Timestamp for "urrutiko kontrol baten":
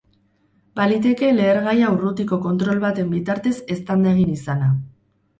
1.95-3.11